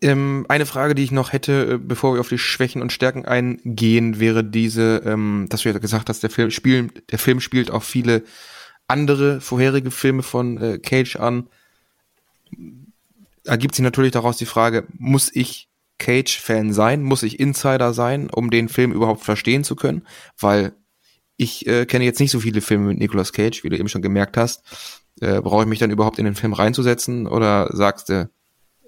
[0.00, 3.24] Ähm, eine Frage, die ich noch hätte, äh, bevor wir auf die Schwächen und Stärken
[3.24, 7.70] eingehen, wäre diese, ähm, dass du ja gesagt hast, der Film, spiel, der Film spielt
[7.70, 8.24] auch viele
[8.88, 11.48] andere vorherige Filme von äh, Cage an.
[13.44, 15.68] Ergibt sich natürlich daraus die Frage, muss ich
[16.04, 17.02] Cage-Fan sein?
[17.02, 20.06] Muss ich Insider sein, um den Film überhaupt verstehen zu können?
[20.38, 20.74] Weil
[21.38, 24.02] ich äh, kenne jetzt nicht so viele Filme mit Nicolas Cage, wie du eben schon
[24.02, 24.62] gemerkt hast.
[25.20, 28.30] Äh, Brauche ich mich dann überhaupt in den Film reinzusetzen oder sagst du,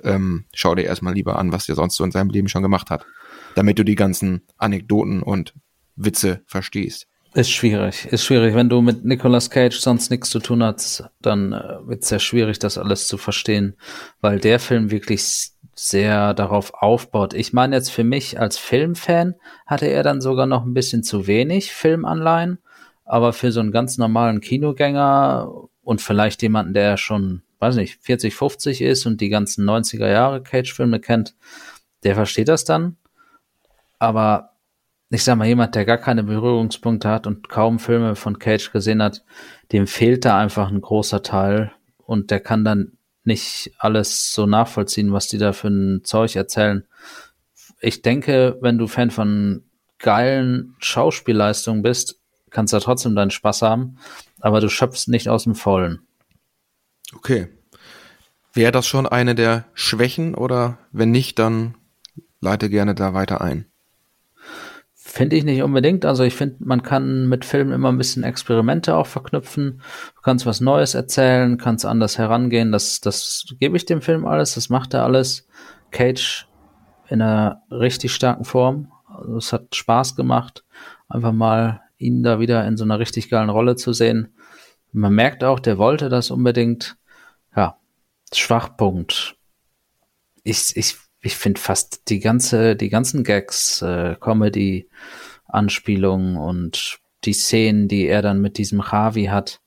[0.02, 2.90] ähm, schau dir erstmal lieber an, was der sonst so in seinem Leben schon gemacht
[2.90, 3.07] hat,
[3.55, 5.55] damit du die ganzen Anekdoten und
[5.96, 7.07] Witze verstehst?
[7.37, 8.55] Ist schwierig, ist schwierig.
[8.55, 12.18] Wenn du mit Nicolas Cage sonst nichts zu tun hast, dann äh, wird es sehr
[12.18, 13.77] schwierig, das alles zu verstehen,
[14.22, 17.35] weil der Film wirklich sehr darauf aufbaut.
[17.35, 19.35] Ich meine jetzt für mich als Filmfan
[19.66, 22.57] hatte er dann sogar noch ein bisschen zu wenig Filmanleihen,
[23.05, 28.35] aber für so einen ganz normalen Kinogänger und vielleicht jemanden, der schon, weiß nicht, 40,
[28.35, 31.35] 50 ist und die ganzen 90er Jahre Cage-Filme kennt,
[32.03, 32.96] der versteht das dann.
[33.99, 34.56] Aber
[35.11, 39.03] ich sag mal, jemand, der gar keine Berührungspunkte hat und kaum Filme von Cage gesehen
[39.03, 39.25] hat,
[39.73, 42.92] dem fehlt da einfach ein großer Teil und der kann dann
[43.25, 46.87] nicht alles so nachvollziehen, was die da für ein Zeug erzählen.
[47.81, 49.64] Ich denke, wenn du Fan von
[49.99, 53.99] geilen Schauspielleistungen bist, kannst du trotzdem deinen Spaß haben,
[54.40, 56.07] aber du schöpfst nicht aus dem Vollen.
[57.14, 57.49] Okay.
[58.53, 61.75] Wäre das schon eine der Schwächen oder wenn nicht, dann
[62.40, 63.66] leite gerne da weiter ein.
[65.16, 66.05] Finde ich nicht unbedingt.
[66.05, 69.81] Also ich finde, man kann mit Filmen immer ein bisschen Experimente auch verknüpfen.
[70.14, 72.70] Du kannst was Neues erzählen, kannst anders herangehen.
[72.70, 75.48] Das, das gebe ich dem Film alles, das macht er alles.
[75.90, 76.46] Cage
[77.09, 78.92] in einer richtig starken Form.
[79.09, 80.66] Also es hat Spaß gemacht,
[81.09, 84.35] einfach mal ihn da wieder in so einer richtig geilen Rolle zu sehen.
[84.92, 86.98] Man merkt auch, der wollte das unbedingt.
[87.57, 87.79] Ja,
[88.35, 89.38] Schwachpunkt.
[90.42, 94.88] Ich, ich ich finde fast die ganze, die ganzen Gags, äh, Comedy,
[95.46, 99.61] Anspielungen und die Szenen, die er dann mit diesem Ravi hat,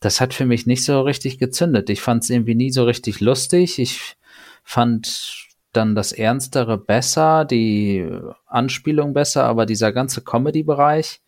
[0.00, 1.90] das hat für mich nicht so richtig gezündet.
[1.90, 3.78] Ich fand es irgendwie nie so richtig lustig.
[3.78, 4.16] Ich
[4.62, 8.08] fand dann das Ernstere besser, die
[8.46, 11.20] Anspielung besser, aber dieser ganze Comedy-Bereich,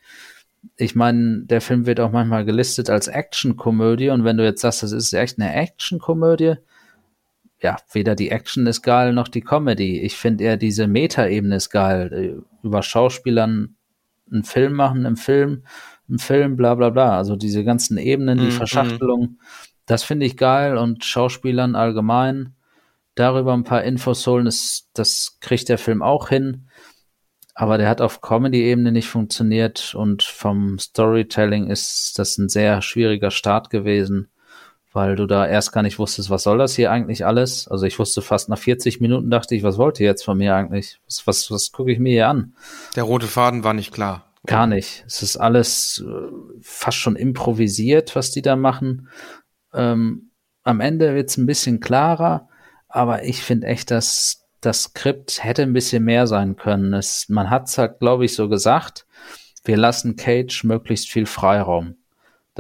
[0.77, 4.83] ich meine, der Film wird auch manchmal gelistet als Action-Komödie und wenn du jetzt sagst,
[4.83, 6.57] das ist echt eine Action-Komödie,
[7.63, 10.01] ja, weder die Action ist geil noch die Comedy.
[10.01, 12.13] Ich finde eher diese Meta-Ebene ist geil.
[12.13, 13.77] Äh, über Schauspielern
[14.31, 15.65] einen Film machen im Film,
[16.09, 17.17] im Film, bla bla bla.
[17.17, 19.39] Also diese ganzen Ebenen, die mm, Verschachtelung,
[19.87, 22.55] das finde ich geil und Schauspielern allgemein
[23.15, 26.69] darüber ein paar Infos holen, das, das kriegt der Film auch hin.
[27.55, 33.31] aber der hat auf Comedy-Ebene nicht funktioniert und vom Storytelling ist das ein sehr schwieriger
[33.31, 34.31] Start gewesen,
[34.93, 37.69] weil du da erst gar nicht wusstest, was soll das hier eigentlich alles?
[37.69, 40.55] Also ich wusste fast nach 40 Minuten dachte ich, was wollt ihr jetzt von mir
[40.55, 41.01] eigentlich?
[41.07, 42.55] Was, was, was gucke ich mir hier an?
[42.97, 44.27] Der rote Faden war nicht klar.
[44.47, 45.05] Gar nicht.
[45.07, 49.09] Es ist alles äh, fast schon improvisiert, was die da machen.
[49.73, 50.31] Ähm,
[50.65, 52.49] am Ende wird es ein bisschen klarer,
[52.89, 56.93] aber ich finde echt, dass das Skript hätte ein bisschen mehr sein können.
[56.95, 59.07] Es, man hat es halt, glaube ich, so gesagt,
[59.65, 61.97] wir lassen Cage möglichst viel Freiraum.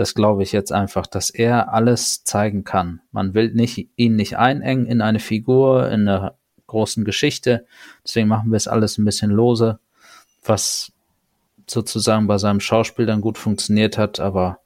[0.00, 3.02] Das glaube ich jetzt einfach, dass er alles zeigen kann.
[3.12, 6.36] Man will nicht, ihn nicht einengen in eine Figur, in einer
[6.68, 7.66] großen Geschichte.
[8.02, 9.78] Deswegen machen wir es alles ein bisschen lose,
[10.42, 10.92] was
[11.68, 14.60] sozusagen bei seinem Schauspiel dann gut funktioniert hat, aber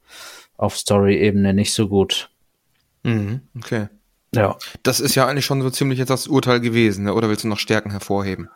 [0.55, 2.29] auf Story-Ebene nicht so gut.
[3.03, 3.89] Mhm, okay.
[4.33, 4.55] Ja.
[4.83, 7.13] Das ist ja eigentlich schon so ziemlich jetzt das Urteil gewesen, ne?
[7.13, 8.47] oder willst du noch Stärken hervorheben?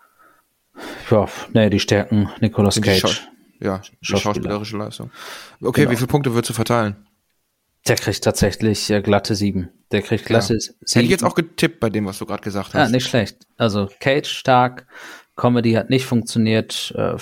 [1.12, 3.28] Ja, nee, die Stärken Nicolas Cage.
[3.60, 5.12] Ja, die schauspielerische Leistung.
[5.62, 5.91] Okay, genau.
[5.91, 6.95] wie viele Punkte würdest du verteilen?
[7.88, 9.69] Der kriegt tatsächlich äh, glatte sieben.
[9.91, 10.60] Der kriegt glatte ja.
[10.60, 10.78] sieben.
[10.86, 12.76] Hätte ich jetzt auch getippt bei dem, was du gerade gesagt hast.
[12.76, 13.48] Ja, nicht schlecht.
[13.58, 14.86] Also Cage stark,
[15.36, 17.15] Comedy hat nicht funktioniert, äh,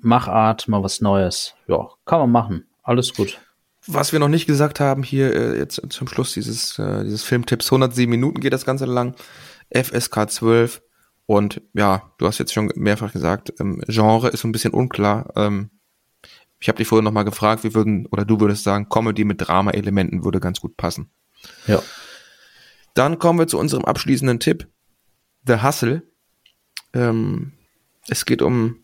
[0.00, 1.54] Machart, mal was Neues.
[1.66, 2.66] Ja, kann man machen.
[2.82, 3.38] Alles gut.
[3.86, 7.66] Was wir noch nicht gesagt haben hier äh, jetzt zum Schluss dieses, äh, dieses Filmtipps,
[7.66, 9.14] 107 Minuten geht das Ganze lang,
[9.70, 10.82] FSK 12
[11.26, 15.30] und ja, du hast jetzt schon mehrfach gesagt, ähm, Genre ist so ein bisschen unklar.
[15.36, 15.70] Ähm,
[16.60, 20.24] ich habe dich vorher nochmal gefragt, wir würden, oder du würdest sagen, Comedy mit Drama-Elementen
[20.24, 21.10] würde ganz gut passen.
[21.66, 21.82] Ja.
[22.94, 24.66] Dann kommen wir zu unserem abschließenden Tipp,
[25.46, 26.02] The Hustle.
[26.94, 27.52] Ähm,
[28.08, 28.82] es geht um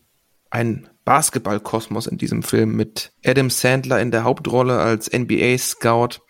[0.49, 6.21] ein Basketballkosmos in diesem Film mit Adam Sandler in der Hauptrolle als NBA-Scout.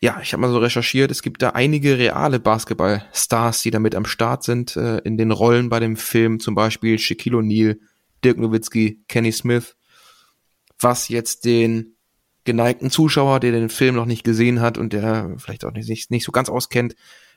[0.00, 4.04] Ja, ich habe mal so recherchiert, es gibt da einige reale Basketball-Stars, die damit am
[4.04, 7.78] Start sind, äh, in den Rollen bei dem Film, zum Beispiel Shaquille O'Neal,
[8.22, 9.74] Dirk Nowitzki, Kenny Smith,
[10.78, 11.96] was jetzt den
[12.44, 16.24] geneigten Zuschauer, der den Film noch nicht gesehen hat und der vielleicht auch nicht, nicht
[16.24, 16.94] so ganz auskennt,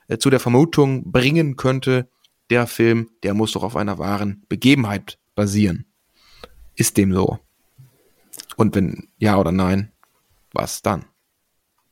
[0.08, 2.10] äh, zu der Vermutung bringen könnte,
[2.50, 5.86] der Film, der muss doch auf einer wahren Begebenheit basieren.
[6.76, 7.40] Ist dem so?
[8.56, 9.92] Und wenn ja oder nein,
[10.54, 11.06] was dann?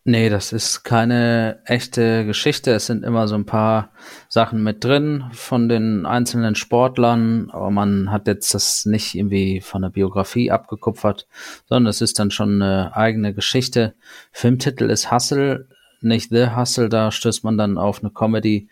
[0.07, 2.71] Nee, das ist keine echte Geschichte.
[2.73, 3.89] Es sind immer so ein paar
[4.29, 9.81] Sachen mit drin von den einzelnen Sportlern, aber man hat jetzt das nicht irgendwie von
[9.81, 11.25] der Biografie abgekupfert,
[11.65, 13.95] sondern es ist dann schon eine eigene Geschichte.
[14.31, 15.69] Filmtitel ist Hustle,
[16.01, 18.69] nicht The Hustle, da stößt man dann auf eine Comedy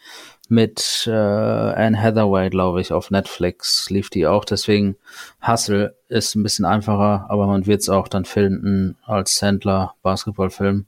[0.49, 4.45] mit äh, Anne Hathaway, glaube ich, auf Netflix lief die auch.
[4.45, 4.97] Deswegen
[5.41, 10.85] Hustle ist ein bisschen einfacher, aber man wird es auch dann finden als Sandler Basketballfilm.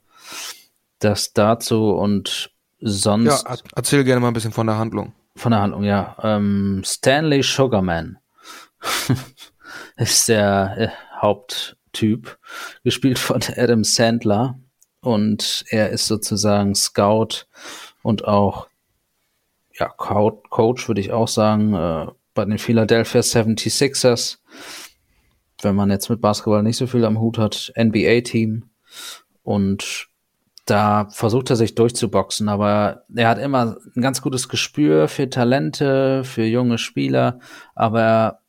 [0.98, 3.44] Das dazu und sonst.
[3.46, 5.12] Ja, erzähl gerne mal ein bisschen von der Handlung.
[5.36, 6.16] Von der Handlung, ja.
[6.22, 8.18] Ähm, Stanley Sugarman
[9.96, 10.88] ist der äh,
[11.20, 12.38] Haupttyp,
[12.84, 14.58] gespielt von Adam Sandler.
[15.00, 17.46] Und er ist sozusagen Scout
[18.02, 18.66] und auch
[19.78, 24.38] ja, Coach würde ich auch sagen, äh, bei den Philadelphia 76ers,
[25.62, 28.70] wenn man jetzt mit Basketball nicht so viel am Hut hat, NBA-Team
[29.42, 30.08] und
[30.66, 36.24] da versucht er sich durchzuboxen, aber er hat immer ein ganz gutes Gespür für Talente,
[36.24, 37.38] für junge Spieler,
[37.76, 38.40] aber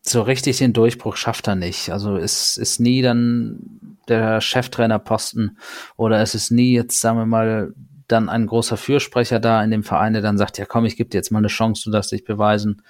[0.00, 1.90] so richtig den Durchbruch schafft er nicht.
[1.90, 5.58] Also es ist nie dann der Cheftrainerposten
[5.96, 7.74] oder es ist nie jetzt, sagen wir mal,
[8.08, 11.10] dann ein großer Fürsprecher da in dem Verein, der dann sagt, ja komm, ich gebe
[11.10, 12.82] dir jetzt mal eine Chance, du darfst dich beweisen.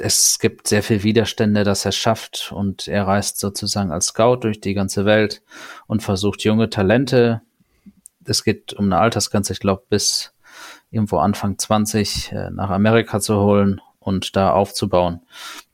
[0.00, 4.60] Es gibt sehr viel Widerstände, dass er schafft und er reist sozusagen als Scout durch
[4.60, 5.42] die ganze Welt
[5.86, 7.42] und versucht junge Talente.
[8.24, 10.32] Es geht um eine Altersgrenze, ich glaube, bis
[10.90, 15.20] irgendwo Anfang 20 äh, nach Amerika zu holen und da aufzubauen.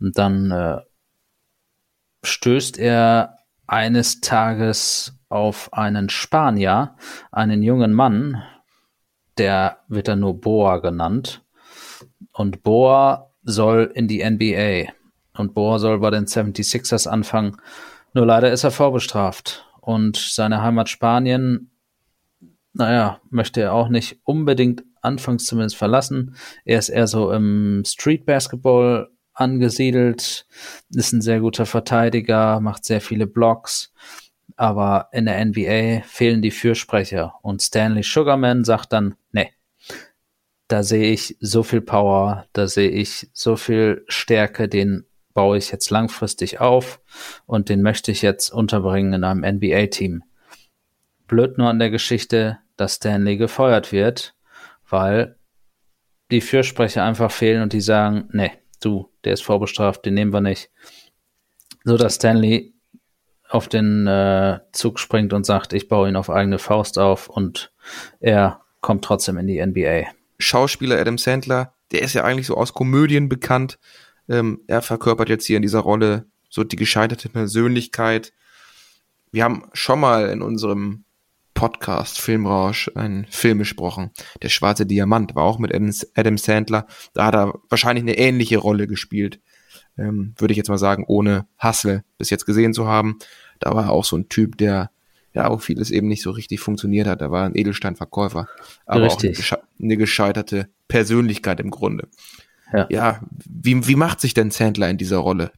[0.00, 0.80] Und dann äh,
[2.22, 6.96] stößt er eines Tages auf einen Spanier,
[7.32, 8.42] einen jungen Mann,
[9.38, 11.42] der wird dann nur Boa genannt.
[12.32, 14.92] Und Boa soll in die NBA.
[15.36, 17.56] Und Boa soll bei den 76ers anfangen.
[18.12, 19.66] Nur leider ist er vorbestraft.
[19.80, 21.70] Und seine Heimat Spanien,
[22.72, 26.36] naja, möchte er auch nicht unbedingt anfangs zumindest verlassen.
[26.64, 30.46] Er ist eher so im Street Basketball angesiedelt,
[30.94, 33.92] ist ein sehr guter Verteidiger, macht sehr viele Blocks,
[34.56, 39.50] aber in der NBA fehlen die Fürsprecher und Stanley Sugarman sagt dann, nee,
[40.68, 45.70] da sehe ich so viel Power, da sehe ich so viel Stärke, den baue ich
[45.70, 47.00] jetzt langfristig auf
[47.44, 50.22] und den möchte ich jetzt unterbringen in einem NBA-Team.
[51.26, 54.34] Blöd nur an der Geschichte, dass Stanley gefeuert wird,
[54.88, 55.36] weil
[56.30, 60.40] die Fürsprecher einfach fehlen und die sagen, nee, du, der ist vorbestraft, den nehmen wir
[60.40, 60.70] nicht.
[61.84, 62.74] So dass Stanley
[63.48, 67.72] auf den äh, Zug springt und sagt, ich baue ihn auf eigene Faust auf und
[68.20, 70.06] er kommt trotzdem in die NBA.
[70.38, 73.78] Schauspieler Adam Sandler, der ist ja eigentlich so aus Komödien bekannt.
[74.28, 78.32] Ähm, er verkörpert jetzt hier in dieser Rolle so die gescheiterte Persönlichkeit.
[79.32, 81.04] Wir haben schon mal in unserem
[81.54, 84.10] Podcast Filmrausch einen Film besprochen.
[84.42, 86.86] Der schwarze Diamant war auch mit Adam Sandler.
[87.14, 89.40] Da hat er wahrscheinlich eine ähnliche Rolle gespielt.
[89.96, 93.18] Ähm, würde ich jetzt mal sagen, ohne Hustle bis jetzt gesehen zu haben.
[93.60, 94.90] Da war er auch so ein Typ, der
[95.34, 97.20] ja auch vieles eben nicht so richtig funktioniert hat.
[97.20, 98.48] Er war ein Edelsteinverkäufer,
[98.86, 99.16] aber richtig.
[99.16, 102.08] auch eine, gesche eine, gescheiterte Persönlichkeit im Grunde.
[102.72, 105.52] Ja, ja wie, wie macht sich denn Sandler in dieser Rolle?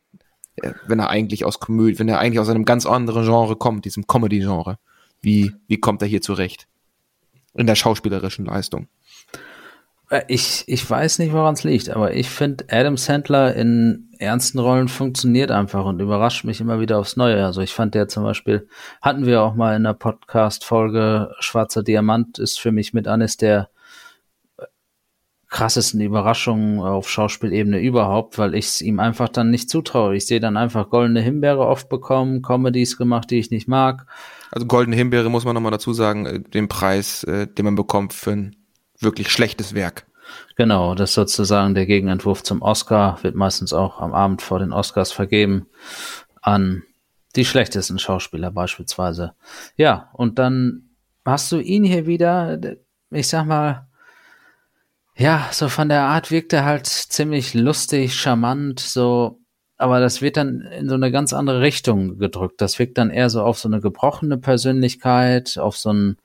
[0.86, 4.06] Wenn er eigentlich aus Komödie, wenn er eigentlich aus einem ganz anderen Genre kommt, diesem
[4.06, 4.78] Comedy-Genre.
[5.20, 6.66] Wie, wie kommt er hier zurecht?
[7.54, 8.88] In der schauspielerischen Leistung.
[10.10, 14.58] Äh, ich, ich weiß nicht, woran es liegt, aber ich finde, Adam Sandler in ernsten
[14.58, 17.44] Rollen funktioniert einfach und überrascht mich immer wieder aufs Neue.
[17.44, 18.68] Also ich fand der zum Beispiel,
[19.02, 23.68] hatten wir auch mal in der Podcast-Folge, Schwarzer Diamant ist für mich mit eines der
[25.48, 30.16] krassesten Überraschungen auf Schauspielebene überhaupt, weil ich es ihm einfach dann nicht zutraue.
[30.16, 34.06] Ich sehe dann einfach goldene Himbeere oft bekommen, Comedies gemacht, die ich nicht mag.
[34.50, 38.12] Also goldene Himbeere muss man nochmal dazu sagen, äh, den Preis, äh, den man bekommt
[38.12, 38.56] für ein
[39.00, 40.06] wirklich schlechtes Werk.
[40.56, 44.72] Genau, das ist sozusagen der Gegenentwurf zum Oscar, wird meistens auch am Abend vor den
[44.72, 45.66] Oscars vergeben
[46.42, 46.82] an
[47.36, 49.34] die schlechtesten Schauspieler beispielsweise.
[49.76, 50.90] Ja, und dann
[51.24, 52.58] hast du ihn hier wieder,
[53.10, 53.86] ich sag mal,
[55.16, 59.40] ja, so von der Art wirkt er halt ziemlich lustig, charmant, so,
[59.78, 62.60] aber das wird dann in so eine ganz andere Richtung gedrückt.
[62.60, 66.16] Das wirkt dann eher so auf so eine gebrochene Persönlichkeit, auf so einen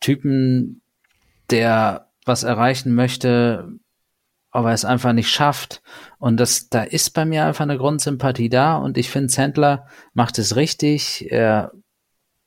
[0.00, 0.80] Typen,
[1.50, 3.68] der was erreichen möchte,
[4.50, 5.82] aber es einfach nicht schafft.
[6.18, 10.38] Und das, da ist bei mir einfach eine Grundsympathie da und ich finde, Sandler macht
[10.38, 11.30] es richtig.
[11.30, 11.72] Er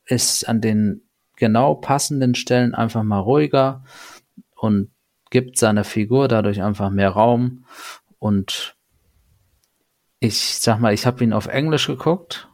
[0.05, 1.03] ist an den
[1.35, 3.83] genau passenden Stellen einfach mal ruhiger
[4.55, 4.91] und
[5.31, 7.65] gibt seiner Figur dadurch einfach mehr Raum.
[8.19, 8.75] Und
[10.19, 12.49] ich sag mal, ich habe ihn auf Englisch geguckt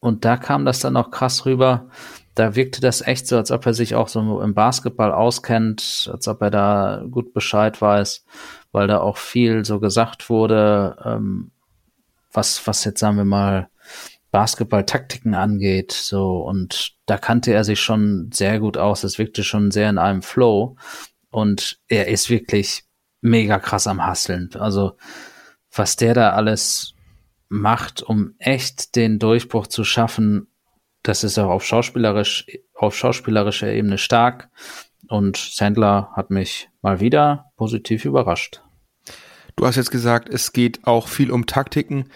[0.00, 1.88] und da kam das dann auch krass rüber,
[2.36, 6.28] da wirkte das echt so, als ob er sich auch so im Basketball auskennt, als
[6.28, 8.26] ob er da gut Bescheid weiß,
[8.72, 11.50] weil da auch viel so gesagt wurde, ähm,
[12.30, 13.70] was, was jetzt sagen wir mal
[14.32, 19.02] Basketball-Taktiken angeht, so und da kannte er sich schon sehr gut aus.
[19.02, 20.76] Es wirkte schon sehr in einem Flow
[21.30, 22.84] und er ist wirklich
[23.22, 24.50] mega krass am Hasseln.
[24.58, 24.98] Also
[25.72, 26.92] was der da alles
[27.48, 30.48] macht, um echt den Durchbruch zu schaffen,
[31.06, 34.48] das ist auch auf schauspielerisch, auf schauspielerischer Ebene stark.
[35.08, 38.62] Und Sandler hat mich mal wieder positiv überrascht.
[39.54, 42.10] Du hast jetzt gesagt, es geht auch viel um Taktiken.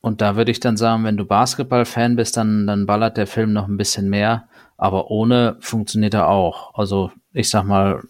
[0.00, 3.52] und da würde ich dann sagen, wenn du Basketball-Fan bist, dann, dann ballert der Film
[3.52, 4.48] noch ein bisschen mehr.
[4.78, 6.74] Aber ohne funktioniert er auch.
[6.74, 8.02] Also ich sag mal,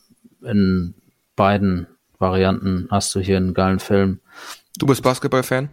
[0.43, 0.95] in
[1.35, 4.21] beiden Varianten hast du hier einen geilen Film.
[4.79, 5.69] Du bist Basketball-Fan?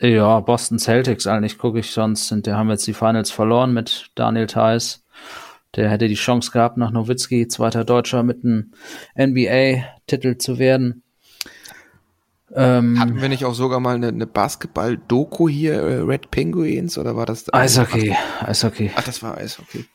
[0.00, 2.26] Ja, Boston Celtics eigentlich gucke ich sonst.
[2.26, 5.04] Sind, die haben jetzt die Finals verloren mit Daniel Theiss.
[5.76, 8.72] Der hätte die Chance gehabt, nach Nowitzki zweiter Deutscher mit einem
[9.16, 11.01] NBA-Titel zu werden.
[12.54, 17.16] Ähm, Hatten wir nicht auch sogar mal eine, eine Basketball-Doku hier, äh, Red Penguins, oder
[17.16, 17.52] war das?
[17.52, 18.90] Eishockey, Eishockey.
[18.94, 19.86] Ach, das war Eishockey.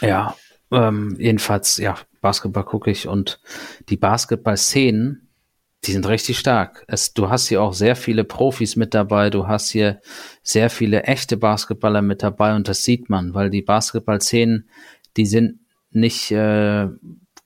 [0.00, 0.34] Ja,
[0.72, 3.40] ähm, jedenfalls, ja, Basketball gucke ich und
[3.88, 5.28] die Basketball-Szenen,
[5.84, 6.84] die sind richtig stark.
[6.88, 10.00] Es, du hast hier auch sehr viele Profis mit dabei, du hast hier
[10.42, 14.68] sehr viele echte Basketballer mit dabei und das sieht man, weil die Basketball-Szenen,
[15.16, 15.60] die sind
[15.90, 16.88] nicht äh,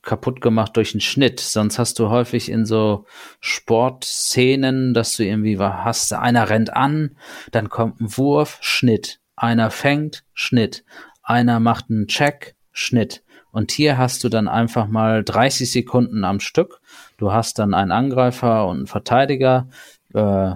[0.06, 1.40] kaputt gemacht durch einen Schnitt.
[1.40, 3.04] Sonst hast du häufig in so
[3.40, 7.16] Sportszenen, dass du irgendwie hast, einer rennt an,
[7.52, 9.20] dann kommt ein Wurf, Schnitt.
[9.34, 10.84] Einer fängt, Schnitt.
[11.22, 13.22] Einer macht einen Check, Schnitt.
[13.50, 16.80] Und hier hast du dann einfach mal 30 Sekunden am Stück.
[17.18, 19.68] Du hast dann einen Angreifer und einen Verteidiger,
[20.14, 20.52] äh,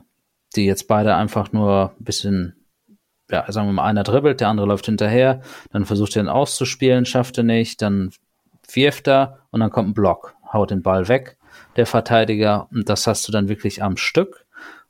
[0.54, 2.66] die jetzt beide einfach nur ein bisschen,
[3.30, 5.40] ja, sagen wir mal, einer dribbelt, der andere läuft hinterher,
[5.72, 8.10] dann versucht er ihn auszuspielen, schafft er nicht, dann
[8.76, 11.36] wirft er und dann kommt ein Block, haut den Ball weg,
[11.76, 14.46] der Verteidiger, und das hast du dann wirklich am Stück.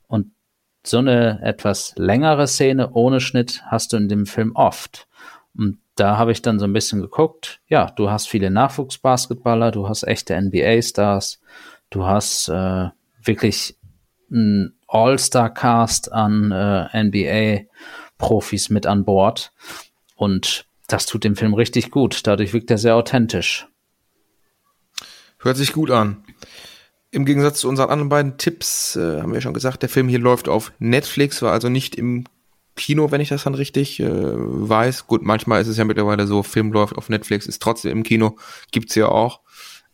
[0.07, 0.31] Und
[0.83, 5.07] so eine etwas längere Szene ohne Schnitt hast du in dem Film oft.
[5.55, 7.59] Und da habe ich dann so ein bisschen geguckt.
[7.67, 11.41] Ja, du hast viele Nachwuchsbasketballer, du hast echte NBA-Stars,
[11.89, 12.89] du hast äh,
[13.23, 13.77] wirklich
[14.31, 19.51] einen All-Star-Cast an äh, NBA-Profis mit an Bord.
[20.15, 22.25] Und das tut dem Film richtig gut.
[22.25, 23.67] Dadurch wirkt er sehr authentisch.
[25.41, 26.23] Hört sich gut an.
[27.09, 30.19] Im Gegensatz zu unseren anderen beiden Tipps äh, haben wir schon gesagt, der Film hier
[30.19, 32.25] läuft auf Netflix, war also nicht im
[32.75, 35.07] Kino, wenn ich das dann richtig äh, weiß.
[35.07, 38.37] Gut, manchmal ist es ja mittlerweile so, Film läuft auf Netflix, ist trotzdem im Kino,
[38.71, 39.41] gibt's ja auch.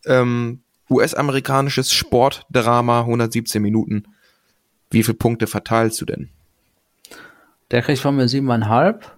[0.05, 4.03] Ähm, US-amerikanisches Sportdrama, 117 Minuten.
[4.89, 6.29] Wie viele Punkte verteilst du denn?
[7.71, 9.11] Der kriegt von mir siebeneinhalb.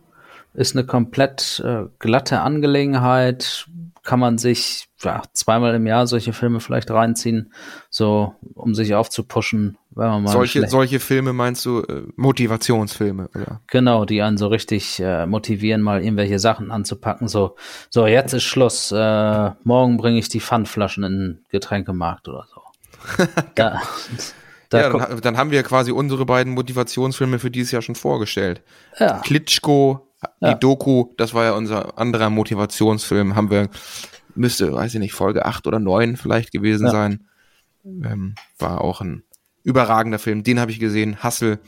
[0.53, 3.67] Ist eine komplett äh, glatte Angelegenheit.
[4.09, 7.53] Kann man sich ja, zweimal im Jahr solche Filme vielleicht reinziehen,
[7.91, 10.31] so um sich aufzupuschen, wenn man mal.
[10.31, 13.61] Solche, solche Filme meinst du äh, Motivationsfilme, oder?
[13.67, 17.27] Genau, die einen so richtig äh, motivieren, mal irgendwelche Sachen anzupacken.
[17.27, 17.55] So,
[17.91, 18.91] so jetzt ist Schluss.
[18.91, 22.61] Äh, morgen bringe ich die Pfandflaschen in den Getränkemarkt oder so.
[23.53, 23.83] da,
[24.69, 28.63] da ja, dann, dann, haben wir quasi unsere beiden Motivationsfilme für dieses Jahr schon vorgestellt.
[28.97, 29.19] Ja.
[29.19, 30.08] Klitschko
[30.41, 30.53] die ja.
[30.53, 33.69] Doku, das war ja unser anderer Motivationsfilm, haben wir,
[34.35, 36.91] müsste, weiß ich nicht, Folge 8 oder 9 vielleicht gewesen ja.
[36.91, 37.25] sein.
[37.85, 39.23] Ähm, war auch ein
[39.63, 40.43] überragender Film.
[40.43, 41.17] Den habe ich gesehen.
[41.23, 41.59] Hassel.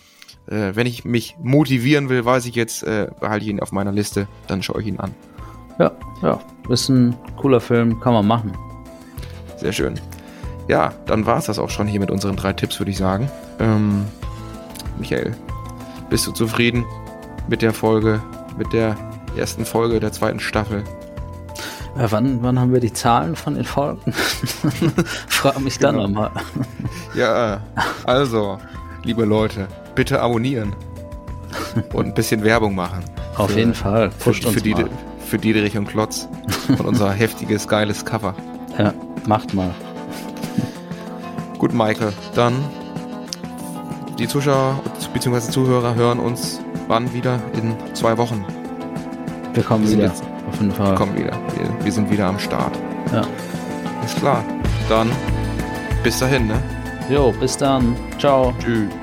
[0.48, 3.92] Äh, wenn ich mich motivieren will, weiß ich jetzt, äh, behalte ich ihn auf meiner
[3.92, 5.14] Liste, dann schaue ich ihn an.
[5.80, 5.92] Ja,
[6.22, 6.40] ja,
[6.70, 8.52] ist ein cooler Film, kann man machen.
[9.58, 10.00] Sehr schön.
[10.68, 13.30] Ja, dann war es das auch schon hier mit unseren drei Tipps, würde ich sagen.
[13.60, 14.06] Ähm,
[15.00, 15.36] Michael,
[16.10, 16.86] bist du zufrieden
[17.48, 18.22] mit der Folge?
[18.62, 18.96] Mit der
[19.36, 20.84] ersten Folge der zweiten Staffel.
[21.98, 24.14] Ja, wann, wann haben wir die Zahlen von den Folgen?
[25.28, 26.08] Frag mich dann genau.
[26.08, 26.32] nochmal.
[27.16, 27.62] ja,
[28.06, 28.60] also,
[29.04, 30.76] liebe Leute, bitte abonnieren
[31.92, 33.04] und ein bisschen Werbung machen.
[33.36, 34.10] Auf für, jeden Fall.
[34.20, 34.76] Pusht für, für, die,
[35.26, 36.30] für Diederich und Klotz
[36.68, 38.36] und unser heftiges, geiles Cover.
[38.78, 38.94] Ja,
[39.26, 39.74] macht mal.
[41.58, 42.54] Gut, Michael, dann
[44.20, 44.80] die Zuschauer
[45.14, 45.50] bzw.
[45.50, 47.40] Zuhörer hören uns wann wieder?
[47.54, 48.46] In zwei Wochen.
[49.54, 50.08] Wir kommen wir wieder.
[50.08, 50.92] Jetzt, auf jeden Fall.
[50.92, 51.32] Wir kommen wieder.
[51.56, 52.78] Wir, wir, sind wieder am Start.
[53.12, 53.22] Ja.
[54.06, 54.44] Ist klar.
[54.90, 55.10] Dann
[56.04, 56.62] bis dahin, ne?
[57.10, 57.96] Jo, bis dann.
[58.18, 58.54] Ciao.
[58.60, 59.01] Tschüss.